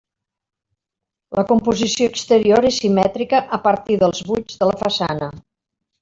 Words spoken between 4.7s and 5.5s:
la façana.